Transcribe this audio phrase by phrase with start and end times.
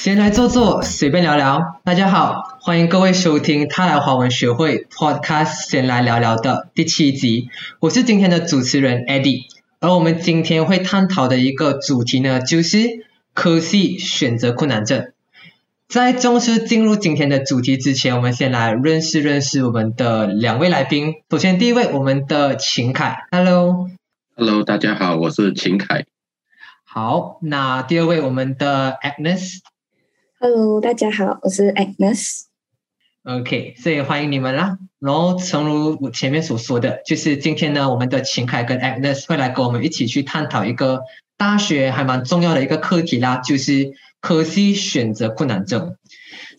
[0.00, 1.78] 先来坐坐，随便聊聊。
[1.84, 7.50] 大家好，欢迎各位收听他来华文学会 Podcast，先来聊聊的第七集。
[7.80, 9.42] 我是今天的主持人 Eddie，
[9.78, 12.78] 而我们今天会探讨的一个主题呢，就是
[13.34, 15.12] 科系选择困难症。
[15.86, 21.16] 在正式进入今天的主题之前，我们先来认识认识我们的两位来宾。
[21.28, 26.06] 首先，第一位，我们的秦凯，Hello，Hello，大家好，我是秦凯。
[26.86, 29.58] 好，那第二位，我们的 Agnes。
[30.42, 32.44] Hello，大家好，我是 Agnes。
[33.24, 34.78] OK，所以欢迎你们啦。
[34.98, 41.02] 然后，诚如我前面所说的，就是今天呢，我们的秦凯跟 Agnes 会来跟我们一起去探讨一个
[41.36, 45.96] 大学还蛮重要的一个课题啦，就是科系选择困难症。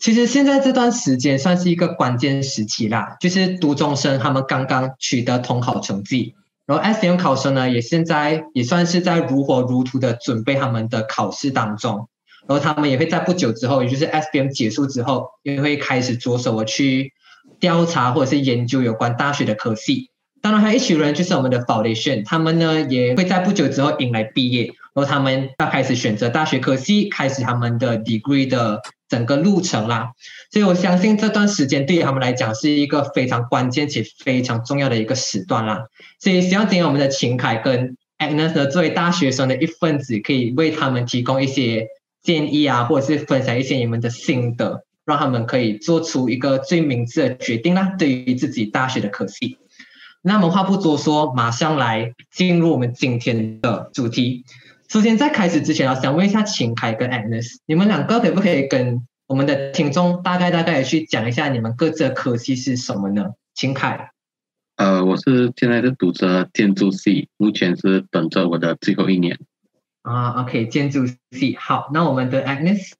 [0.00, 6.36] 其实现在这段时间算是一个关键时期啦，就是读中生他们刚刚取得统考成绩，
[6.66, 12.08] 然后 S M 考生呢也现在也算是在如火如荼的准备他们的考试当中。
[12.48, 17.12] 然后他们也会在不久之后，也就是 S B M 结束之后，也会开始着手的去
[17.60, 20.10] 调查或者是研究有关大学的科系。
[20.40, 30.10] 当然，还有一群人就是我们的 Foundation，他们呢也会在不久之后迎来毕业，然后他们要开始选择大学科系，开始他们的 Degree 的整个路程啦。
[30.50, 35.84] 所以我相信这段时间对于他们来讲是一个非常关键且非常重要的一个时段啦。
[36.18, 41.86] 所以希望今天我们的秦凯跟 Agnes 呢，作为大学生的一份子，可以为他们提供一些。
[42.22, 47.94] 建议啊，或者是分享一些你们的心得，让他们可以做出一个最明智的决定啦。
[47.98, 49.58] 对于自己大学的可惜，
[50.22, 54.44] 那么话不多说，马上来进入我们今天的主题。
[54.88, 63.30] 首先在开始之前啊，想问一下秦凯跟 Agnes，你们两个可不可以跟我们的听众大概大概去讲一下你们各自的科系是什么呢？
[63.54, 64.10] 秦凯，
[64.76, 69.38] 呃，我是现在的读着建筑系，目前是等着我的最后一年。
[70.02, 71.90] 啊，OK，建筑系好。
[71.92, 72.92] 那我们的 Agnes，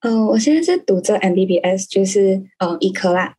[0.00, 3.34] 呃，我现在是读着 MBBS，就是呃医科啦。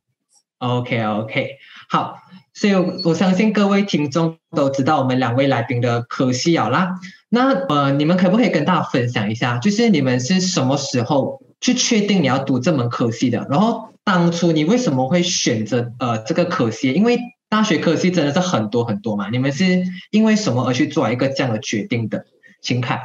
[0.60, 1.58] OK，OK，
[1.90, 2.20] 好。
[2.54, 6.96] 所以我相信各位听众都知道我们两位来宾的科系了啦。
[7.28, 13.46] 那呃，你们可不可以跟大家分享一下，就是你们是什么时候去确定你要读这门科系的？
[13.50, 16.94] 然后当初你为什么会选择呃这个科系？
[16.94, 17.20] 因为
[17.50, 19.30] 大学科系真的是很多很多嘛。
[19.30, 22.26] 你们是因为什么而去做一个这样的决定的？
[22.66, 23.00] 请看，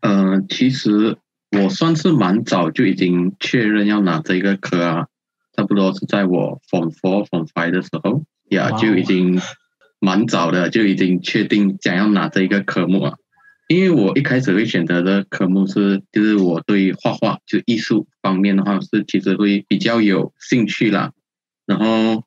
[0.00, 1.16] 嗯，其实
[1.56, 5.06] 我算是蛮早就已经确认要拿这个科啊，
[5.56, 9.40] 差不多是在我 Form Four、Form Five 的时候呀，就已经
[10.00, 13.14] 蛮早的就已经确定想要拿这一个科目啊。
[13.68, 21.12] 因为我一开始会选择的科目是，就是我对画画就艺术方面的话是其实会比较有兴趣啦。
[21.64, 22.24] 然后，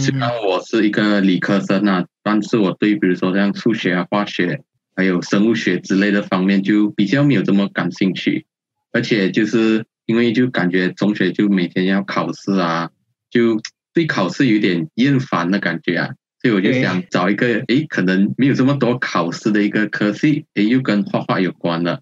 [0.00, 4.62] 虽然我是一个理科生啊，但是我对比如说像数学啊、化学。
[4.96, 8.46] 还有生物学之类的方面就比较没有这么感兴趣，
[8.92, 12.90] 而且就是因为就感觉中学就每天要考试啊，
[13.30, 13.60] 就
[13.92, 22.00] 对考试有点厌烦的感觉啊，所以我就想找一个诶可能没有这么多考试的一个科系，诶又跟画画有关的，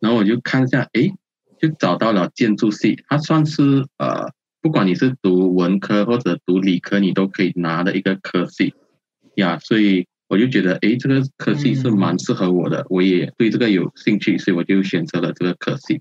[0.00, 1.12] 然后我就看一下，诶
[1.60, 8.72] 就找到了建筑系，它算是呃不管你是读文科或者读理科，你都可以拿的一个科系。
[9.34, 10.06] 呀，所以。
[10.30, 16.00] 我就觉得，哎，这个科系是蛮适合我的，我也对这个有兴趣，所以我就选择了这个科系。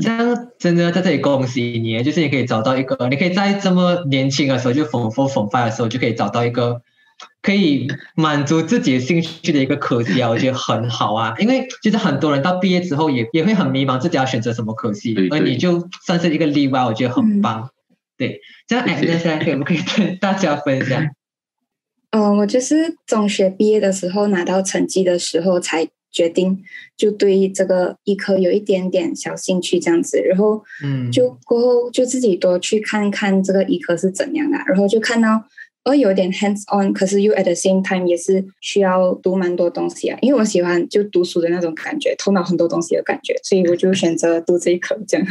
[0.00, 6.80] 这样真的在这里恭喜你，就是你可以找到一个，你可以在这么年轻的时候就逢逢逢发的时候就可以找到一个
[7.42, 11.34] 可以满足自己的兴趣的一个科系啊，我觉得很好啊。
[11.38, 17.68] 因为其实很多人到毕业之后也也会很迷茫，自己要选择什么科系，而你就算是一个例外，我觉得很棒。
[18.16, 21.06] 对，这样 Agnes 现在可不可以跟大家分享？
[22.12, 26.62] 嗯，我就是中学毕业的时候拿到成绩的时候才决定，
[26.94, 35.42] 就对这个医科有一点点小兴趣这样子，然后，嗯，就过后就自己多去看看这个医科是怎样的，然后就看到，
[35.84, 45.26] 哦，有点 hands on，可是又 at the same time 也是需要读蛮多东西啊，因为我喜欢就读书的那种感觉，头脑很多东西的感觉，所以我就选择读这一科这样。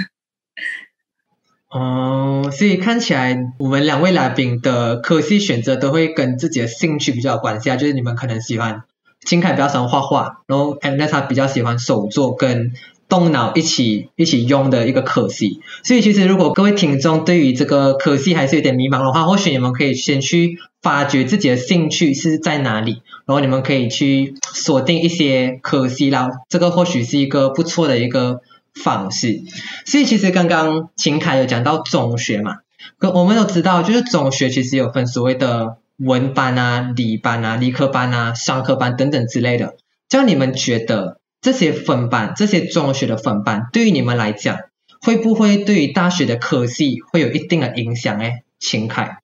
[1.72, 8.84] 哦，所以看起来我们两位来宾的科系选择都会跟自己的兴趣比较有关系啊，就是你们可能喜欢
[9.24, 12.74] 金凯比较喜欢画画，然后 a n 他比较喜欢手作跟
[13.08, 15.62] 动脑一起一起用的一个科系。
[15.86, 28.42] 所以其实如果各位听众对于这个科系还是有点迷茫的话，或许你们可以先去发掘自己的兴趣是在哪里，然后你们可以去锁定一些科系啦，这个或许是一个不错的一个。
[28.74, 29.42] 方式，
[29.86, 32.58] 所以其实刚刚秦凯有讲到中学嘛，
[32.98, 39.76] 可我们都知道，就是中学其实有分所谓的文班啊、理班啊、理科班啊、商科班等等之类的。
[40.10, 44.58] 叫你们觉得这些分班、这些中学的分班，对于你们来讲，
[45.02, 48.18] 会不会对于大学的科系会有一定的影响？
[48.20, 49.21] 哎，秦凯。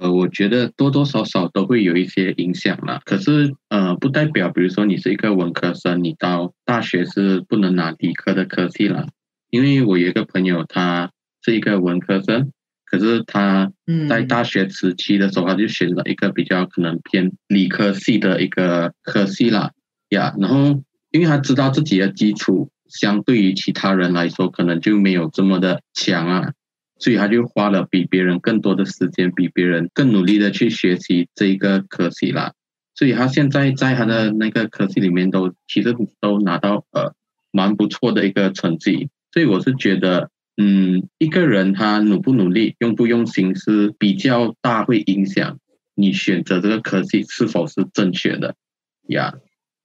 [0.00, 3.02] 呃，我觉得多多少少都会有一些影响啦。
[3.04, 9.06] 可是，呃，不代表，比如说你是一个文科生，你到大学是不能拿理科的科系了。
[9.50, 11.10] 因为我有一个朋友，他
[11.44, 12.50] 是一个文科生，
[12.86, 13.70] 可是他
[14.08, 19.72] 在大学时期的时候，他就选了一个比较可能偏理科系的一个科系啦。
[20.08, 26.52] 呀，然后因为他知道自己的基础相对于其他人来说，可能就没有这么的强啊。
[27.00, 32.52] 所以他就花了比别人更多的时间，比别人更努力的去学习这一个科系啦。
[32.94, 37.14] 所以他现在在他的那个科系里面都其实都拿到呃
[37.50, 39.08] 蛮不错的一个成绩。
[39.32, 45.58] 所以我是觉得，嗯，一个人他努不努力、用不用心是比较大会影响
[45.94, 48.54] 你选择这个科技是否是正确的
[49.08, 49.34] 呀。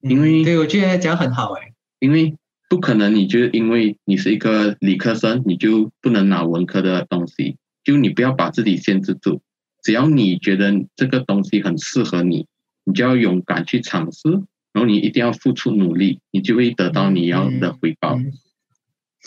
[0.02, 2.36] 因为对我觉得讲很好哎，因为。
[2.68, 7.56] 不可能，你就因为你是一个理科生，你就不能拿文科的东西？
[7.84, 9.40] 就你不要把自己限制住，
[9.82, 12.48] 只要你觉得这个东西很适合你，
[12.84, 14.28] 你就要勇敢去尝试，
[14.72, 18.18] 然后你一定要付出努力，你就会得到你要的回报。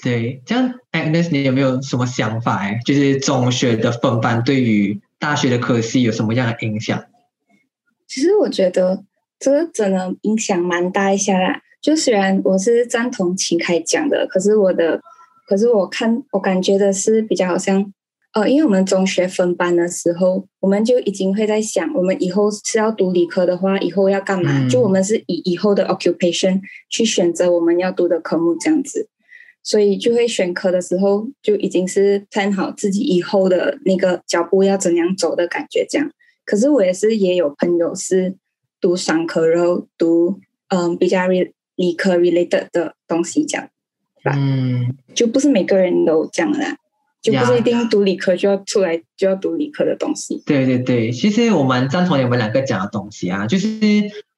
[0.04, 2.58] 对，这样，Agnes，你有没有什么想法？
[2.58, 7.06] 哎，就是中学的分班对于大学的科系有什么样的影响？
[8.06, 9.06] 其实我觉得
[9.40, 11.62] 这个真的影响蛮大一下啦。
[11.82, 15.02] 就虽然我是赞同秦凯讲的，可是我的，
[15.48, 17.94] 可是我看我感觉的是比较好像，
[18.34, 24.68] 呃，因为我们中学分班的时候，我们就已经会在想，我们以后是要读理科的话，以后要干嘛？
[24.68, 26.60] 就我们是以以后的 occupation
[26.90, 29.08] 去选择我们要读的科目这样子，
[29.64, 36.12] 所以就会选科的时候就已经是 plan 好自己以后的那个脚步要怎样走的感觉这样。
[36.46, 38.36] 可是我也是也有朋友是
[38.82, 41.28] 读商科，然后读嗯比较
[41.80, 43.70] 理科 related 的东西讲，
[44.26, 46.76] 嗯，就不是每个人都这样啦，
[47.22, 50.44] 就不是一定读理科就要出来就要读理科的东西。
[50.46, 53.70] 对对对，其实我蛮赞同你们两个讲的东西啊，就是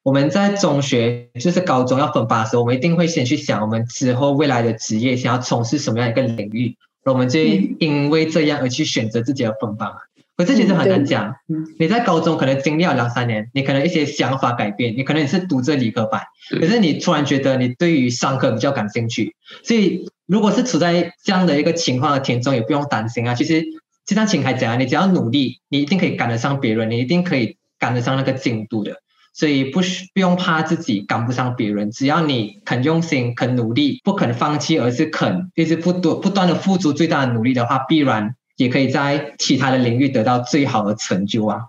[0.04, 9.90] 我们在中学就是高中要分班的时候，我们一定会先去想我们之后未来的职业想要从事什么样一个领域，我们就因为这样而去选择自己的分班。
[10.38, 11.36] 可是其实很难讲，
[11.78, 23.36] 你在高中可能经历了两三年，你可能一些想法改变，你可能你是读这理科班，可是你突然觉得你对于商科比较感兴趣，所以如果是处在这样的一个情况的田中，也不用担心啊。
[23.36, 23.62] 其实
[24.06, 28.96] 就像秦海讲，你只要努力，你一定可以赶得上别人，你一定可以赶得上那个进度的，
[29.36, 38.36] 所以不需不用怕自己赶不上别人，只要你肯用心、肯努力、不肯放弃，而是肯一直不断不断的付出最大的努力的话，必然。
[38.62, 41.62] 也可以在其他的领域得到最好的成就啊，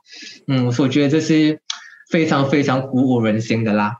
[0.46, 1.60] 嗯，我觉得这是
[2.10, 3.96] 非常非常鼓舞人心的啦。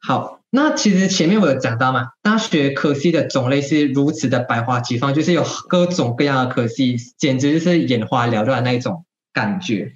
[0.00, 9.94] 好，那其实前面我有讲到嘛，大学科系的种类是如此的百花齐放，就是有各种各样的科系，简直就是眼花缭乱那一种感觉。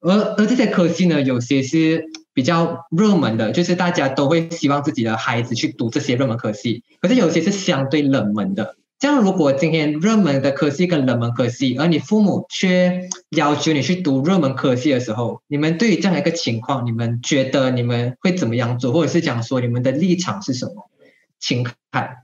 [0.00, 8.76] 而而这些科系呢，有些是比较热门的，就是大家都会希望自己的孩子去读这些热门科系，可是有些是相对冷门的。
[9.04, 20.90] 像如果今天热门的科系跟冷门科系，而你父母却要求你去读热门科系的时候，你们对于这样一个情况，你们觉得你们会怎么样做，或者是讲说你们的立场是什么？
[21.38, 22.16] 请看。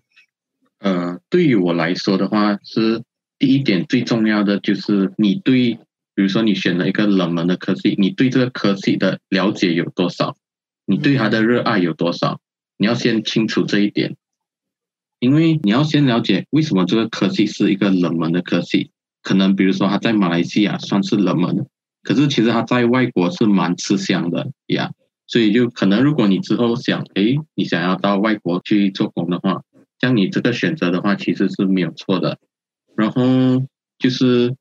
[0.78, 3.02] 呃，对于我来说的话，是
[3.38, 5.74] 第一点最重要的就是你对，
[6.14, 10.34] 比如说你选了一个冷门的科系，你对这个科系的了解有多少？
[10.86, 12.40] 你对它的热爱有多少？
[12.78, 14.16] 你要先清楚这一点。
[15.20, 18.90] 因为你要先了解为什么这个科系是一个冷门的科系，
[19.22, 21.66] 可能比如说它在马来西亚算是冷门，
[22.02, 24.90] 可是其实它在外国是蛮吃香的呀。
[25.26, 29.62] 所以就可能如果你之后想，哎，你想要到外国去做工的话，
[30.00, 32.38] 像你这个选择的话，其实是没有错的。
[32.96, 33.22] 然后
[33.98, 34.56] 就是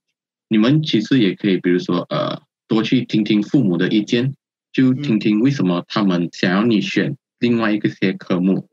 [0.50, 4.34] 你们其实也可以，比如说呃，多去听听父母的意见，
[4.74, 8.68] 就听听为什么他们想要你选另外一个些科目，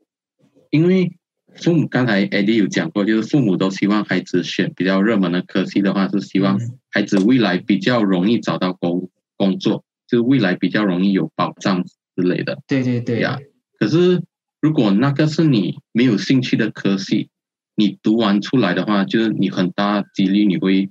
[0.69, 1.13] 因为。
[1.61, 6.59] 父母刚才 Eddie 有讲过，就是父母都希望孩子选比较热门的科系的话，是希望
[6.91, 11.83] 孩子未来比较容易找到工工作，就是未来比较容易有保障
[12.15, 12.59] 之类的。
[12.67, 13.39] 对对对呀。
[13.79, 14.21] 可是
[14.61, 17.29] 如果那个是你没有兴趣的科系，
[17.75, 20.89] 你读完出来的话，就是你很大几率你会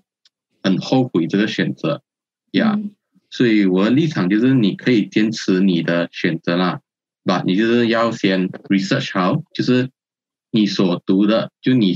[0.63, 2.03] 很后悔这个选择
[2.51, 2.79] 呀。
[3.31, 6.81] 所以我的立场就是，你可以坚持你的选择啦，
[7.25, 7.43] 吧？
[7.47, 9.91] 你就是要先 research 好，就是。
[10.57, 11.95] 你所读的，就你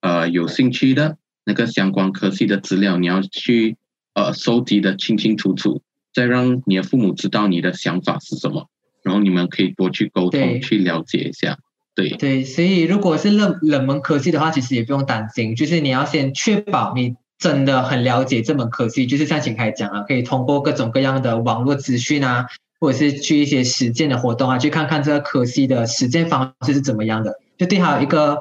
[0.00, 3.76] 呃有兴趣的那个相关科系的资料，你要去
[4.14, 5.82] 呃收集的清清楚楚，
[6.14, 8.68] 再让你的父母知道你的想法是什么，
[9.02, 11.58] 然后你们可以多去沟通，去了解一下。
[11.94, 12.16] 对。
[12.16, 22.46] 对，所以如果是冷冷门科技的话，其实也不用担心，就是你要先确保你真的很了解这门科技，就是像前开讲啊，可以通过各种各样的网络资讯啊，
[22.80, 28.38] 或者是去一些实践的活动啊，去看看这个科技的实践方式是怎么样的，就对他有一个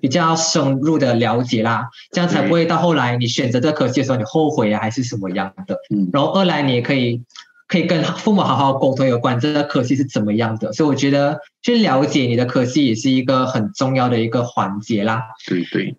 [0.00, 5.76] 比较深入的了解啦，这样才不会到后来你选择这科技的时候你后悔啊，还是什么样的。
[5.94, 7.22] 嗯，然后二来你也可以。
[7.70, 15.24] 可以跟父母好好沟通有关这个科系是怎么样的，所以我觉得去了解你的科系也是一个很重要的一个环节啦。
[15.46, 15.94] 对对，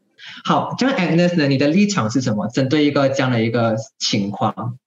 [0.46, 2.48] 好，这样 Agnes 呢，你的立场是什么？
[2.48, 4.80] 针对一个这样的一个情况，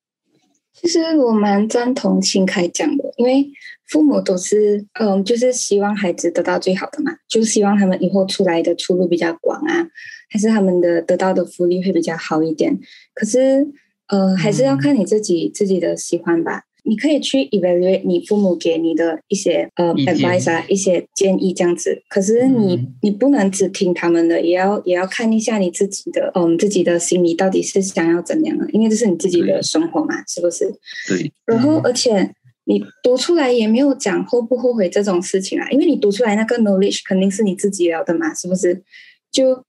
[0.74, 3.46] 其实我蛮赞同新开讲的，因为
[3.88, 9.86] 父母都是嗯，就是希望孩子得到最好的嘛，就希望他们以后出来的出路比较广啊，
[10.30, 12.78] 还是他们的得到的福利会比较好一点。
[13.14, 13.66] 可是
[14.08, 16.62] 呃，还是要看你自己自己的喜欢吧。
[16.84, 22.02] 你可以去 evaluate 你父母给你的一些呃 advice 啊，一些建议这样子。
[22.08, 30.68] 可是你你不能只听他们的，也要也要看一下你自己的，嗯，自己的心里到底是想要怎样的，因为这是你自己的生活嘛，是不是？
[31.08, 31.32] 对。
[31.46, 38.82] 然后，而且你读出来也没有讲后不后悔这种事情啊，因为你读出来那个 knowledge 肯定是你自己聊的嘛，是不是？
[39.30, 39.64] 就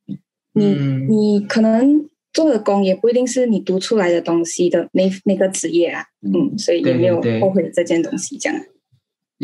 [0.54, 0.76] 你
[1.10, 2.10] 你可能。
[2.34, 8.60] 做的工也不一定是你读出来的东西的那那个职业啊，嗯，所以也没有后悔这件东西这样。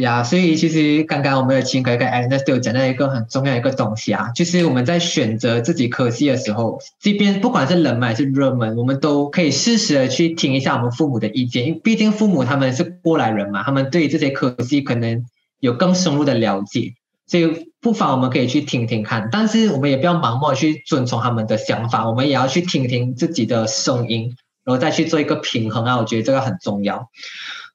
[0.02, 15.26] 呀，所以其实刚刚我们的青哥跟 Agnes 都有讲到一个很重要一个东西啊，就是我们在选择自己科系的时候，这边不管是冷门还是热门，我们都可以适时的去听一下我们父母的意见，因为毕竟父母他们是过来人嘛，他们对这些科系可能
[15.60, 16.94] 有更深入的了解。
[17.28, 25.98] 所以不妨我们可以去听听看，但是我们也不要盲目去遵从他们的想法，我们也要去听听自己的声音，然后再去做一个平衡啊。
[25.98, 27.10] 我觉得这个很重要。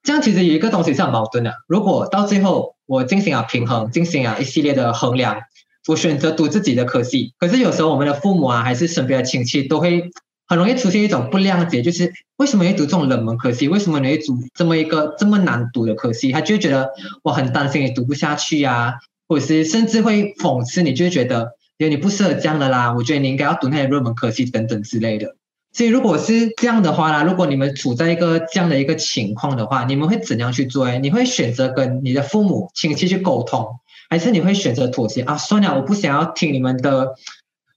[0.04, 1.52] 这样其实有一个东西是很矛盾的。
[1.66, 5.40] 如果到最后我进行了平衡，进行了一系列的衡量，
[5.88, 10.10] 我选择读自己的科系，可是有时候我们的父母啊，还是身边的亲戚都会
[10.46, 13.66] 很容易出现一种不谅解，就是为什么要读这种冷门科系？
[13.66, 16.30] 为什么你会读这么一个这么难读的科系？
[16.30, 16.90] 他就会觉得
[17.24, 19.00] 我很担心你读不下去呀。
[19.26, 22.92] 或者是甚至会讽刺你，就会觉得，因为你不适合这样的啦。
[22.94, 25.34] 我觉得你应该要读那些热门科系等等之类的。
[25.74, 30.86] 所以如果是这样的话啦，如果你们处在一个这样的一个情况的话，你们会怎样去做？
[30.86, 35.36] 哎你会选择跟你的父母亲戚去沟通，还是你会选择妥协啊？
[35.36, 37.16] 算了，我不想要听你们的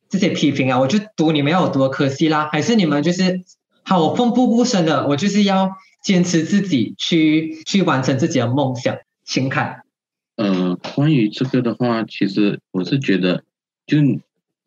[0.10, 2.50] 这些批评啊，我就读你们要有读的科系啦。
[2.52, 3.42] 还是你们就是
[3.84, 5.72] 好，我奋不顾身的，我就是要
[6.04, 8.96] 坚持自己去去完成自己的梦想。
[9.26, 9.82] 请看。
[10.36, 13.44] 呃，关于这个的话，其实我是觉得，
[13.88, 13.98] 就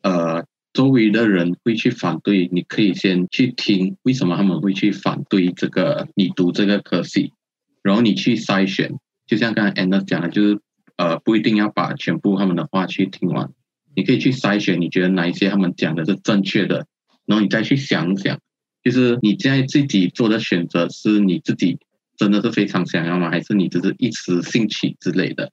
[0.03, 0.45] 呃，
[0.81, 7.35] 周围的人会去反对，你可以先去听为什么他们会去反对这个你读这个科系，
[7.83, 8.95] 然后你去筛选，
[9.27, 10.59] 就像刚才 Anna 讲的，就是
[10.97, 13.51] 呃，不一定要把全部他们的话去听完，
[13.95, 16.87] 你可以去筛选，你觉得哪一些他们讲的是正确的，
[17.27, 18.41] 然后你再去想想，
[18.83, 21.77] 就是你现在自己做的选择是你自己
[22.17, 23.29] 真的是非常想要吗？
[23.29, 25.53] 还是你只是一时兴起之类的？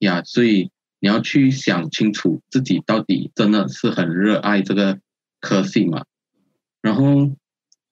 [0.00, 0.68] 呀，所以
[1.06, 4.98] 你要去想清楚自己到底真的是很热爱这个
[5.40, 6.04] 科系嘛？
[6.82, 7.30] 然后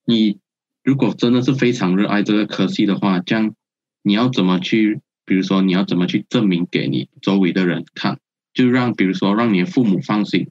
[0.05, 0.41] 你
[0.83, 3.55] 如果真的是非常热爱这个科系的话，这样
[4.03, 5.01] 你要怎么去？
[5.25, 8.19] 比如说你要怎么去证明给你周围的人看？
[8.53, 10.51] 就让比如说让你父母放心，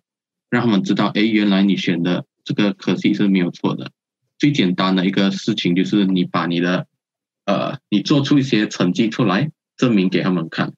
[0.50, 3.92] 让他们知道，哎，原来你选的这个科系是没有错的。
[4.40, 6.88] 最简单的一个事情就是你把你的
[7.44, 10.72] 呃，你做出一些成绩出来，证明给他们看。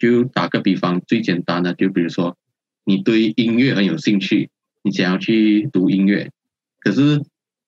[0.00, 2.36] 就打个比方，最简单的，就比如说，
[2.84, 4.48] 你对音乐很有兴趣，
[4.82, 6.30] 你想要去读音乐，
[6.80, 7.22] 可是，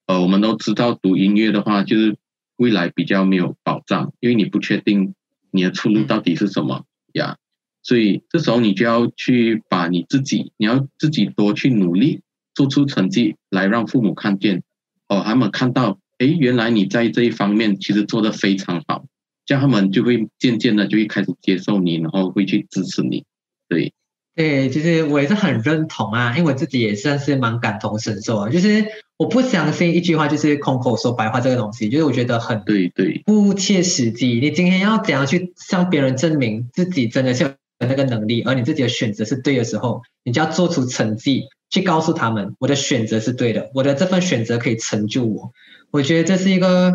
[0.07, 2.17] 呃，我们都知道读音乐的话，就是
[2.57, 5.15] 未来比较没有保障，因为你不确定
[5.51, 7.37] 你的出路到底是什么呀，
[7.83, 12.23] 所以这时候你就要去把你自己，你要自己多去努力，
[12.55, 14.63] 做出成绩来让父母看见，
[15.07, 19.05] 哦，他们看到，哎，原来你在这一方面其实做得非常好。
[19.45, 23.25] 这样他们就会渐渐的就会开始接受你，然后会去支持你。
[23.69, 23.93] 对，
[24.37, 28.49] 对，其实我也是很认同啊，因为我自己也算是蛮感同身受啊。
[28.51, 28.85] 就是
[29.17, 34.41] 我不相信一句话，就是空口说白话这个东西，就是我觉得很对对不切实际。
[34.41, 45.53] 你今天要怎样去向别人证明自己真的是有那个能力，而你自己的选择是对的时候，你就要做出成绩去告诉他们，我的选择是对的，我的这份选择可以成就我。
[45.91, 46.95] 我觉得这是一个。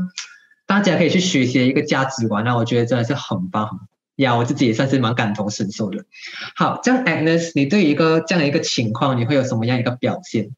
[0.67, 4.35] 大家可以去学习一个价值观，那我觉得真的是很棒呀！
[4.35, 6.05] 我自己也算是蛮感同身受的。
[6.55, 10.49] 好，这样 Agnes，你对于一个这样的一个情况，你会有什么样一个表现？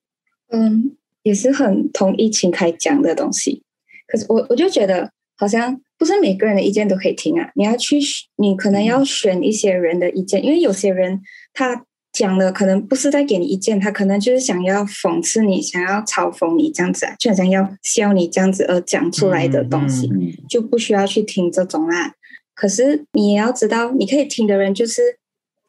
[0.51, 3.63] 嗯，也是很同意秦凯讲的东西。
[4.07, 7.51] 可是我我就觉得，好像不是每个人的意见都可以听啊。
[7.53, 7.99] 你要去，
[8.37, 11.21] 你可能要选一些人的意见，因为有些人
[11.53, 11.85] 他
[12.19, 20.09] 讲的可能不是在给你意见，他可能就是想要讽刺你，想要嘲讽你这样子啊，就好像要笑你这样子而讲出来的东西，
[20.49, 22.15] 就不需要去听这种啦。
[22.53, 25.01] 可是你也要知道，你可以听的人就是，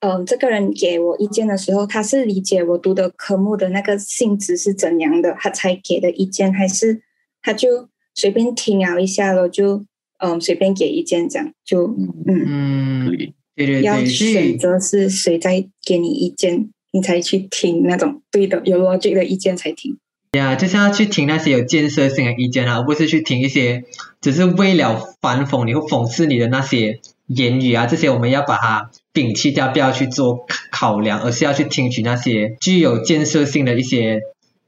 [0.00, 7.00] 嗯，这个人给我意见的时候，他是理解我读的科目的那个性质是怎样的，他才给的意见，还是
[7.40, 9.84] 他就随便听了一下了，就
[10.18, 11.86] 嗯随便给意见这样，就
[12.26, 19.98] 嗯嗯，对对，要选择是谁在给你意见，你才去听那种对的有逻辑的意见才听。
[20.32, 23.82] 呀，就是要去听那些有建设性的意见啊，而不是去听一些
[24.20, 27.86] 只是为了反讽你或讽刺你的那些言语啊。
[27.86, 34.20] 这些我们要把它摒弃掉，不要去做考量，而是要去听取那些具有建设性的一些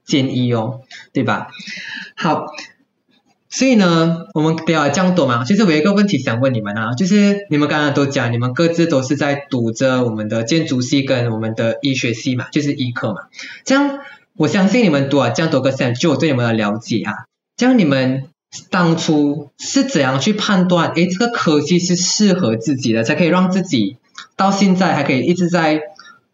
[0.05, 0.81] 建议哦，
[1.13, 1.47] 对吧？
[2.17, 2.47] 好，
[3.53, 5.45] 所以呢，我们不要这样多嘛。
[5.45, 13.21] 其实我有一个问题想问你们啊，就是你们刚刚都讲，你们各自都是在读着我们的建筑系跟我们的医学系嘛，就是医科嘛，
[13.65, 14.01] 这样。
[14.35, 18.31] 我相信你们读了这样多个线就我对你们的了解啊，这样你们
[18.71, 20.91] 当初是怎样去判断？
[20.95, 23.99] 诶，这个科技是适合自己的，才可以让自己
[24.35, 25.83] 到现在还可以一直在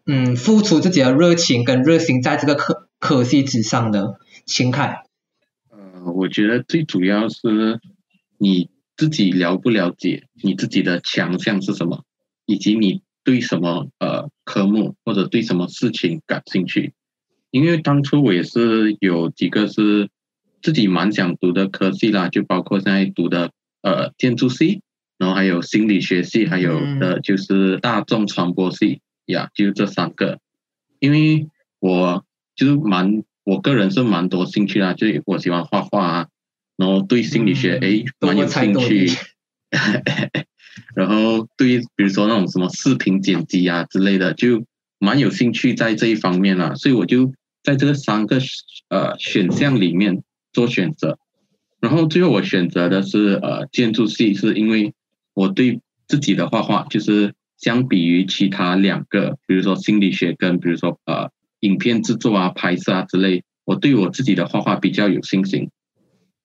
[0.05, 5.03] 嗯付出自己的热情跟热心在这个科科技之上的秦凯。
[5.99, 7.79] 呃，我觉得最主要是
[8.37, 12.05] 你自己了不了解你自己的强项是什么，
[12.45, 16.93] 以及你对什么呃科目或者对什么事情感兴趣。
[17.51, 20.09] 因为当初我也是有几个是
[20.61, 23.51] 自己蛮想读的科系啦，就包括现在读的
[23.81, 24.81] 呃建筑系，
[25.17, 30.39] 然后还有心理学系，还有的就是大众传播系呀，就这三个。
[30.99, 31.47] 因为
[31.79, 32.23] 我
[32.55, 36.27] 就是蛮我个人是蛮多兴趣啦，就我喜欢画画啊，
[36.77, 39.09] 然后对心理学哎蛮有兴趣，
[40.95, 44.63] 然后对比如说那种什么视频剪辑啊之类的，就
[44.99, 47.33] 蛮有兴趣在这一方面啦，所以我就。
[47.61, 48.39] 在这个三个
[48.87, 50.23] 呃选项里面
[50.53, 51.19] 做选择，
[51.81, 54.93] 然后最后我选择的是呃建筑系，是因为
[55.33, 65.69] 我对自己的画画就是相比于其他两个，比如说心理学跟比如说呃影片制作啊、拍摄啊之类，我对我自己的画画比较有信心，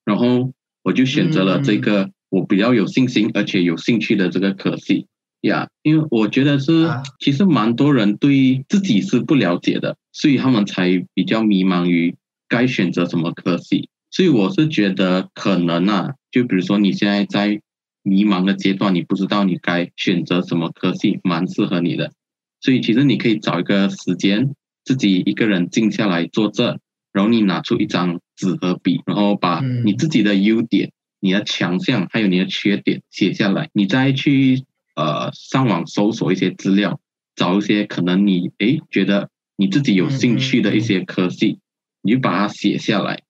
[0.04, 5.06] 然后我就选择了这个我比较有信心而且有兴趣的这个科系。
[5.40, 6.86] 呀，因为我觉得是，
[7.18, 12.14] 其实蛮多人对自己是不了解的，所以他们才比较迷茫于
[12.46, 13.88] 该选择什么科系。
[14.10, 17.58] 所以我是觉得可能啊，就比如说你现在在
[18.02, 22.12] 迷茫的阶段，你不知道你该选择什么科系，蛮适合你的。
[22.60, 26.78] 所以其实你可以找一个时间，自己一个人静下来坐这，
[27.14, 34.64] 然后你拿出一张纸和笔，然后把你自己的优点、你的强项还有你的缺点写下来，你再去。
[34.96, 37.00] 呃，上网搜索一些资料，
[37.34, 41.58] 找一些可能你诶觉得你自己有兴趣的一些科系，
[42.00, 43.24] 你就把它写下来，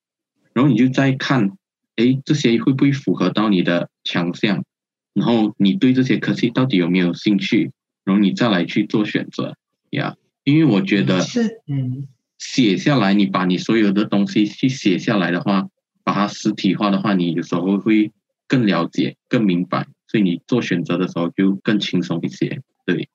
[0.52, 1.52] 然后你就再看，
[1.96, 4.62] 诶这些会不会符合到你的强项，
[5.14, 7.72] 然后你对这些科系到底有没有兴趣，
[8.04, 9.56] 然后你再来去做选择
[9.88, 10.16] 呀。
[10.44, 15.68] 因为我觉得是嗯，写下来，你把你所有的东西去写下来的话，
[16.02, 18.12] 把它实体化的话，你有时候会
[18.46, 19.86] 更了解、更明白。
[20.06, 23.08] 所以你做选择的时候就更轻松一些，对。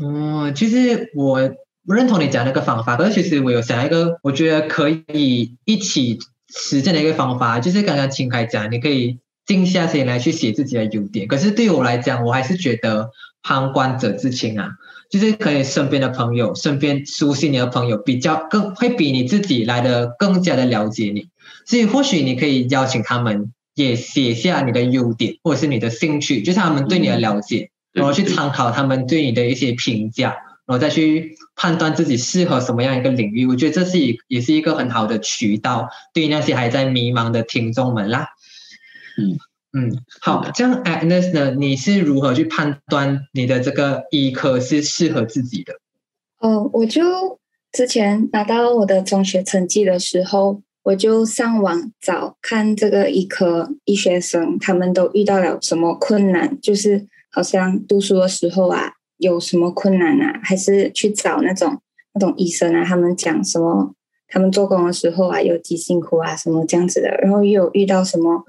[0.00, 1.40] 嗯，其实我
[1.84, 11.26] 认同你讲那个方法，可是其实我有想一个，我觉得可以一起实践的一个方法，就是刚刚秦凯讲，你可以静下心来去写自己的优点。
[11.26, 13.10] 可是对我来讲，我还是觉得
[13.42, 14.70] 旁观者自清啊，
[15.08, 21.28] 就是可以身边的朋友，身边熟悉你的朋友，比较更会比你自己来的更加的了解你，
[21.66, 23.52] 所以或许你可以邀请他们。
[23.74, 30.30] 也写下你的优点或者是你的兴趣，就是他们对你的了解，然后去参考他们对你的一些评价，
[30.66, 33.46] 然后再去判断自己适合什么样一个领域。
[33.46, 38.26] 我觉得这是一也是一个很好的渠道，对于那些还在迷茫的听众们啦。
[39.16, 39.38] 嗯
[39.78, 45.74] 嗯，好，这样 Agnes 呢，你是如何去判断你的这个医科是适合自己的？
[46.40, 47.38] 哦，我就
[47.70, 50.62] 之前拿到我的中学成绩的时候。
[50.84, 56.58] 我就上网找看这个医科医学生，他们都遇到了什么困难？
[56.62, 60.40] 就是好像读书的时候啊，有什么困难啊？
[60.42, 61.78] 还是去找那种
[62.14, 62.82] 那种医生啊？
[62.82, 63.94] 他们讲什么？
[64.28, 66.34] 他们做工的时候啊，有几辛苦啊？
[66.34, 67.08] 什么这样子的？
[67.20, 68.42] 然后又有遇到什么？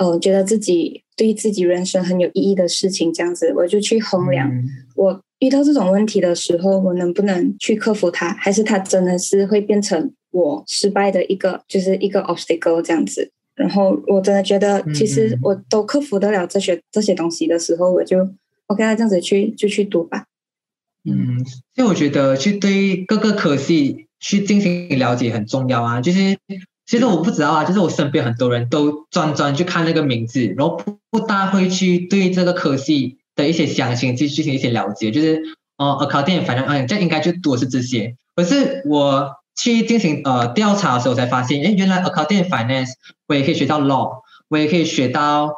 [0.00, 4.50] 呃，觉得自己对自己人生很有意义的事情，这样子，我就去衡量。
[4.96, 8.32] 我遇到这种问题的时候，我能不能去克服它？
[8.34, 10.10] 还是它真的是会变成？
[10.32, 18.18] 我失败的一个就是一个 obstacle 这样子，然后我真的觉得，其实我都克服得了这些这些东西的时候，我就
[18.68, 20.26] OK 了，这样子去就去读吧。
[21.04, 26.00] 嗯，所以我觉得去对各个科系去进行了解很重要啊。
[26.00, 26.38] 就是
[26.90, 35.12] 其实我不知道啊，就是我身边很多人都专专去看那个名字，然后不不大会去对这个科系的一些详情去进行一些了解。
[35.12, 35.40] 就是
[35.76, 38.16] 哦，accounting 反正哎，这应该就多是这些。
[38.34, 42.90] 可是我去进行呃调查的时候才发现，哎，原来 accounting finance
[43.28, 45.52] 我也可以学到 law，我也可以学到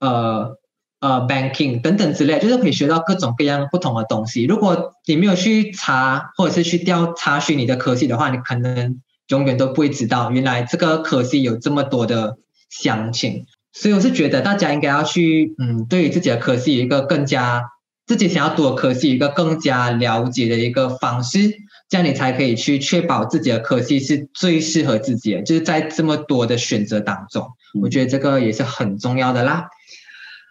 [0.00, 0.58] 呃。
[1.00, 4.44] 呃，banking 等等之类，就是可以学到各种各样不同的东西。
[4.44, 12.36] 如果你没有去查或者是去调查询你的科系的话，你可能永远都不会知道原来这个科系有这么多的
[12.70, 13.46] 详情。
[13.72, 17.64] 所以我是觉得大家应该要去，嗯，对于自己的科系有一个更加
[18.06, 21.56] 自己想要读的科系一个更加了解的一个方式，
[21.88, 25.42] 这样你才可以去确保自己的科系是最适合自己的。
[25.42, 27.48] 就是在这么多的选择当中，
[27.82, 29.68] 我觉得这个也是很重要的啦。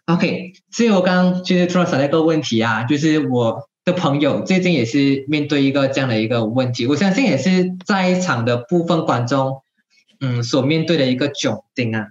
[0.08, 9.62] OK，所以我刚刚就是突然想到一个问题啊，就是我的朋友最近也是面对一个这样的一个问题，我相信也是在场的部分观众，
[10.20, 12.08] 嗯，所面对的一个窘境啊。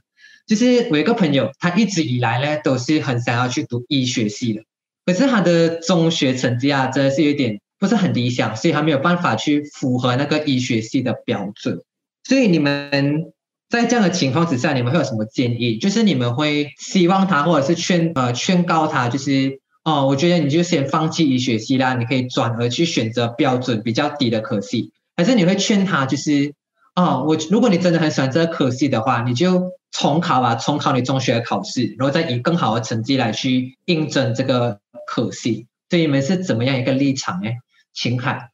[0.47, 4.63] 就是我一个朋友，他一直以来呢都是很想要去读医学系的，
[5.07, 11.83] 可是他的中学成绩啊真的是有点不是很理想，所以他没有办法去符合那个医学系的标准。
[12.25, 13.33] 所以你们。
[13.73, 15.79] 在这样的情况之下，你们会有什么建议？
[15.79, 26.55] 就是你们会希望他，或者是劝呃劝告他，就是哦，我觉得你就先放弃医学系啦，你可以转而去选择标准比较低的科系，还是你会劝他，就是
[26.95, 35.67] 哦，我如果你真的很喜欢这个科系的话，你就重考吧，重考你中学的考试，然后再以更好的成绩来去应征这个科系。
[35.89, 37.51] 对你们是怎么样一个立场呢？
[37.93, 38.51] 秦海，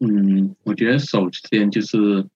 [0.00, 2.26] 嗯，我觉得首先就是。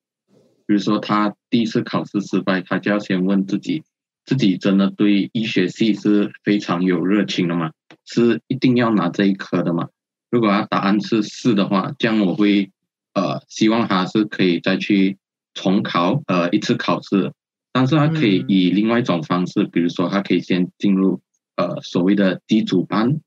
[0.66, 3.82] 比如说，他第一次考试失败，他就要先问自己：
[4.30, 7.72] 自己真的对医学系是非常有热情的嘛？
[8.06, 9.88] 是一定要拿这一科的嘛？
[10.30, 12.70] 如果他答案是是的话，这样我会
[13.12, 15.18] 呃希望他是可以再去
[15.52, 17.32] 重考呃一次考试，
[17.72, 21.20] 但是他可以以另外一种方式，比如说他可以先进入
[21.56, 23.20] 呃所谓的基础班，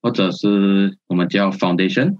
[0.00, 2.18] 或者是我们叫 foundation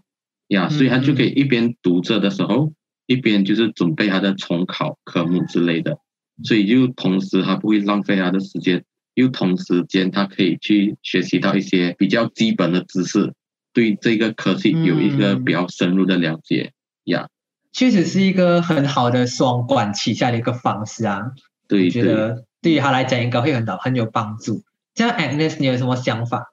[0.48, 2.72] 呀，所以他就可以一边读着的时候。
[3.06, 5.98] 一边就是准备他的重考科目之类的，
[6.42, 13.32] 所以就同时他不会浪费他的时间，又同时间他可以去学习到一些比较基本的知识，
[13.72, 16.72] 对这个科技有一个比较深入的了解
[17.04, 17.28] 呀。
[17.72, 21.32] 确实是一个很好的双管齐下的一个方式啊。
[21.68, 24.62] 对，觉得对于他来讲应该会很好很有帮助。
[24.94, 26.52] 这样，Agnes，你有什么想法？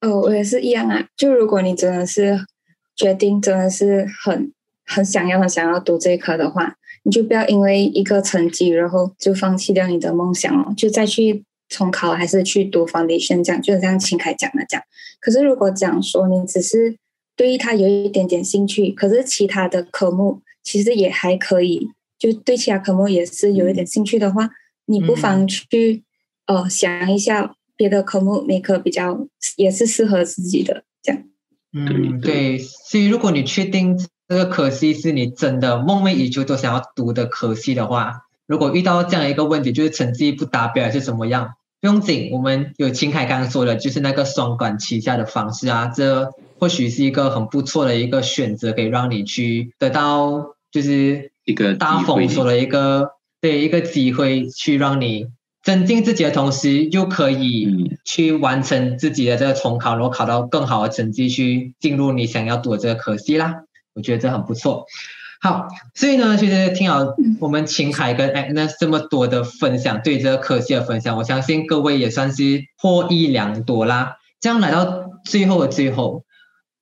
[0.00, 1.06] 哦，我也是一样啊。
[1.16, 2.44] 就如果你真的是
[2.96, 4.52] 决定，真的是很。
[4.90, 6.76] 很想要很想要读这一科的话，
[7.08, 14.84] 你就不要因为一个成绩，然后就放弃掉你的梦想哦，就再去重考，还是去读 foundation 这样，就是像秦凯讲的这样。
[15.18, 16.98] 可是如果讲说你只是
[17.34, 24.50] 对于他有一点点兴趣，可是其他的科目其实也还可以，就对其他科目也是有一点兴趣的话，
[24.84, 26.02] 你不妨去
[26.44, 31.22] 呃想一下别的科目哪科比较也是适合自己的这样。
[31.72, 33.98] 嗯，对，所以如果你确定。
[34.28, 55.28] 这个科系是你真的梦寐以求都想要读的科系的话，如果遇到这样一个问题，就是成绩不达标还是怎么样，不用紧，我们有秦凯刚刚说的，就是那个双管齐下的方式啊，这或许是一个很不错的一个选择，可以让你去得到就是一个大丰收的一个对一个机会，去让你
[55.62, 63.62] 增进自己的同时，又可以去完成自己的这个重考，然后考到更好的成绩，去进入你想要读的这个科系啦。
[63.98, 64.86] 我觉得这很不错，
[65.40, 74.18] 好，所以呢，其实听好我们秦凯跟 Agnes 这么多的分享，对这个科系的分享，我相信各位也算是获益良多啦。
[74.40, 76.22] 这样来到最后的最后，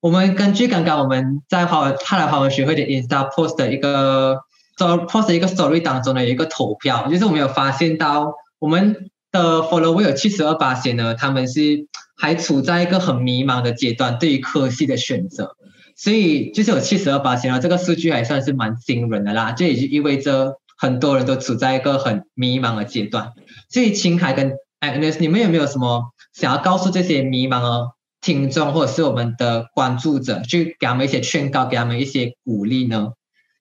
[0.01, 4.41] 我们根据刚刚我们在华泰来华文学会的 Insta Post 的一个
[4.77, 15.57] Post 一个 Story 当中的一个投票，就是我们有发现到我们的 Follower 有七十二八线呢，他们是还处在一个很迷茫的阶段，对于科系的选择。
[15.97, 19.53] 所以就是有七十二八千了，这个数据还算是蛮惊人的啦。
[19.53, 23.33] 这也就意味着很多人都处在一个很迷茫的阶段。
[23.71, 33.13] 所以秦凯跟 Agnes，你们有没有什么想要告诉这些迷茫的听众或者是我们的关注者，去给他们一些劝告，给他们一些鼓励呢？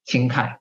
[0.04, 0.60] 秦凯，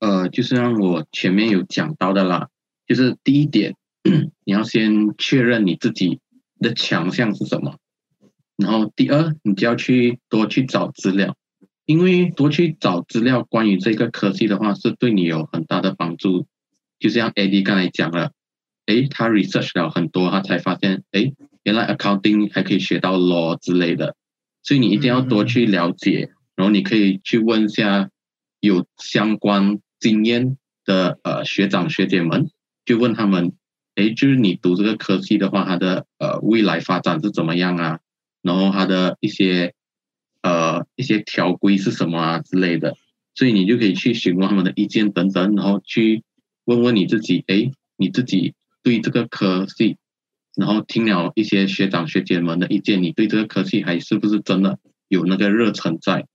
[0.00, 2.48] 呃，就是让我前面有讲到的啦，
[2.86, 3.74] 就是第一点，
[4.44, 6.20] 你要先确认你自己
[6.60, 7.76] 的强项是什么。
[8.58, 11.36] 然后第二，你就要去多去找资料，
[11.86, 16.46] 因为多去找资料关于这个科技的话，是对你有很大的帮助。
[16.98, 18.32] 就像 AD 刚才讲了，
[18.86, 24.16] 诶，他 research 了很多，他才发现，诶，原来 accounting 还可以学到 law 之类的。
[24.64, 28.10] 所以你一定要多去了解，然后你可以去问一下
[28.58, 32.50] 有相关经验的呃学长学姐们，
[32.84, 33.52] 就问他们，
[33.94, 38.00] 哎，就是你读这个科技的话，它的呃未来发展是怎么样啊？
[38.48, 39.74] 然后它的一些
[40.40, 42.96] 呃一些条规是什么啊之类的，
[43.34, 46.22] 所以你就可以去询问他们的意见等等，然后去
[46.64, 49.98] 问问你自己，哎，你自己对这个科系。
[50.56, 56.26] 然后听了一些学长学姐们的意见，你对这个科系还是不是真的有那个热忱在？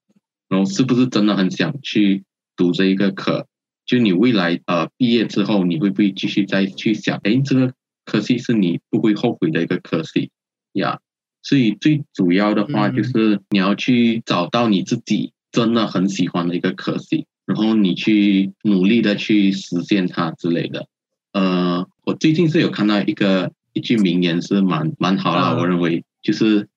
[0.48, 2.24] 然后是不是真的很想去
[2.56, 3.48] 读这一个科？
[3.86, 7.20] 就你未来呃毕业之后，你会不会继续再去想？
[7.24, 7.74] 哎，这个
[8.06, 10.30] 科系是你不会后悔的一个科系
[10.74, 11.00] 呀。
[11.44, 20.88] 所以最主要的话就是你要去找到你自己真的很喜欢的一个科系，然后你去努力的去实现它之类的。
[21.34, 23.52] 呃，我最近是有看到一个。
[23.76, 26.70] 一句名言是蛮蛮好啦，我认为就是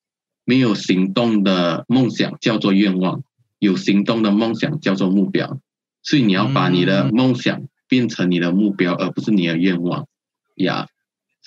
[0.47, 3.23] 没有行动的梦想叫做愿望，
[3.59, 5.61] 有行动的梦想叫做目标。
[6.03, 10.07] 所以你要把你的梦想变成你的目标，而不是你的愿望
[10.55, 10.89] 呀。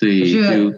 [0.00, 0.70] 所以就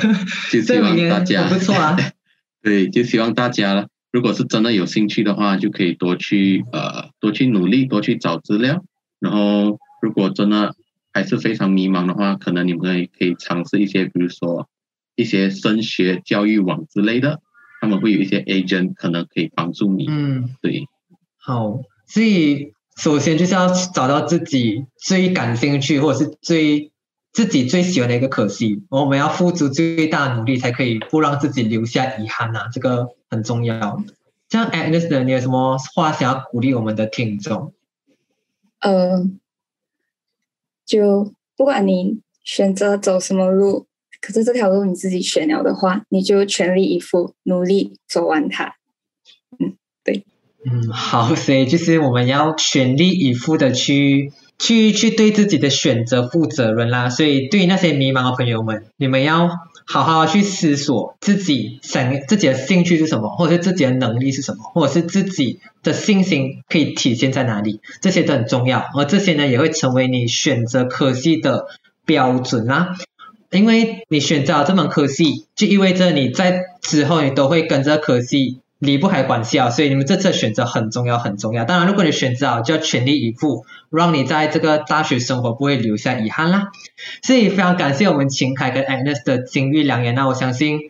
[0.50, 1.94] 就希望大家不错啊。
[2.62, 8.82] 对，就希望大家如果是真的有兴趣的话，就可以多去呃多去努力，多去找资料。
[9.20, 10.74] 然后如果真的。
[11.12, 14.68] 还是非常迷茫的话，可能你们可以可以尝试一些，比如说
[15.16, 17.40] 一些升学教育网之类的，
[17.80, 20.06] 他们会有一些 agent 可能可以帮助你。
[20.08, 20.84] 嗯，对。
[21.36, 26.89] 好，所以首先就是要找到自己最感兴趣或者是最
[27.32, 34.02] 自己最喜欢的一个可惜，我们要付出最大努力才可以不让自己留下遗憾呐，这个很重要。
[34.48, 37.72] 像 Agnes，你有什么话想要鼓励我们的听众？
[38.80, 39.38] 嗯。
[40.86, 43.86] 就不管你选择走什么路，
[44.20, 48.74] 可是这条路你自己选了的话，你就全力以赴，努力走完它。
[49.56, 50.24] 嗯，对。
[50.64, 57.08] 嗯，好，所以就是我们要全力以赴的去去去对自己的选择负责任啦。
[57.08, 59.50] 所以对于那些迷茫的朋友们，你们要
[59.86, 65.58] 好好去思索自己想自己的兴趣是什么，或者是自己的能力是什么，或者是自己。
[65.82, 67.80] 的信心可以体现在哪里？
[68.02, 71.68] 这些都很重要，而这些呢也会成为你选择科系的
[72.04, 72.98] 标准啊。
[73.50, 79.70] 因为你选择了这门科系，就意味着你在之后你都会跟着科系离不开关系啊。
[79.70, 81.64] 所以你们这次选择很重要，很重要。
[81.64, 86.70] 当然，如果你选择好，就要全力以赴，让你在这个大学生活不会留下遗憾啦。
[87.22, 90.80] 所以非常感谢我们秦凯跟 Agnes 的金玉良言那我相信。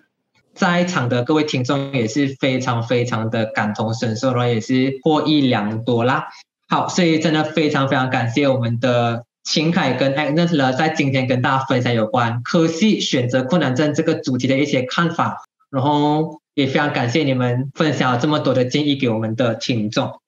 [0.53, 6.27] 在场的各位听众也是非常非常的感同身受了，也是获益良多啦。
[6.69, 20.21] 好，所以真的非常非常感谢我们的秦凯跟 Agnes 了，在今天跟大家分享有关科系选择困难症这个主题的一些看法，然后也非常感谢你们分享这么多的建议给我们的听众。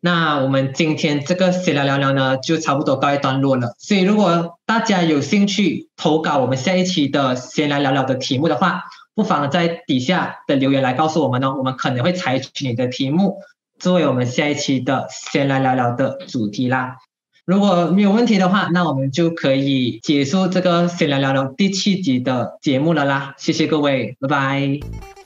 [0.00, 3.74] 那我们今天这个闲聊聊聊呢，就差不多告一段落了。
[3.78, 13.38] 所以如果大家有兴趣投稿我们下一期的闲聊聊聊的题目的话，不妨在底下的留言来告诉我们哦，我们可能会采取你的题目
[13.80, 16.98] 作为我们下一期的闲来聊聊的主题啦。
[17.44, 23.34] 如果没有问题的话，那我们就可以结束这个闲聊聊聊第七集的节目了啦。
[23.36, 25.17] 谢谢各位，拜拜。